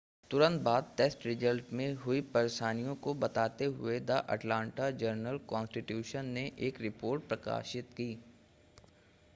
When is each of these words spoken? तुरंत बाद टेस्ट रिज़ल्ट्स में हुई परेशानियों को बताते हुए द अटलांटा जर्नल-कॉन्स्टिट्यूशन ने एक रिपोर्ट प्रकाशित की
तुरंत 0.31 0.61
बाद 0.61 0.85
टेस्ट 0.97 1.25
रिज़ल्ट्स 1.25 1.73
में 1.73 1.93
हुई 1.95 2.21
परेशानियों 2.33 2.95
को 3.03 3.13
बताते 3.15 3.65
हुए 3.75 3.99
द 3.99 4.23
अटलांटा 4.29 4.89
जर्नल-कॉन्स्टिट्यूशन 5.01 6.25
ने 6.29 6.51
एक 6.59 6.81
रिपोर्ट 6.81 7.27
प्रकाशित 7.27 7.93
की 7.93 8.11